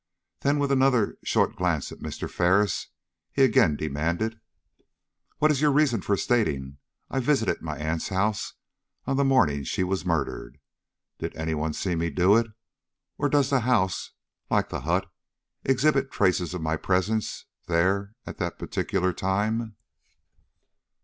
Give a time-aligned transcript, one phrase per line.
[0.39, 2.27] Then with another short glance at Mr.
[2.27, 2.87] Ferris,
[3.31, 4.39] he again demanded:
[5.37, 6.77] "What is your reason for stating
[7.11, 8.55] I visited my aunt's house
[9.05, 10.59] on the morning she was murdered?
[11.19, 12.47] Did any one see me do it?
[13.19, 14.13] or does the house,
[14.49, 15.05] like the hut,
[15.63, 19.75] exhibit traces of my presence there at that particular time?"